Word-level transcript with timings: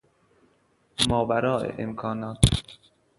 ماوراء 1.09 1.63
امکانات 1.83 2.39
ما 2.43 2.51